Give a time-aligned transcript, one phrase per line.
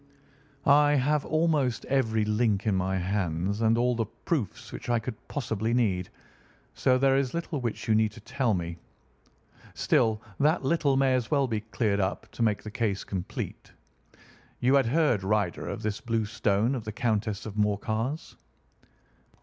[0.65, 5.15] "I have almost every link in my hands, and all the proofs which I could
[5.27, 6.09] possibly need,
[6.73, 8.79] so there is little which you need tell me.
[9.75, 13.71] Still, that little may as well be cleared up to make the case complete.
[14.59, 18.35] You had heard, Ryder, of this blue stone of the Countess of Morcar's?"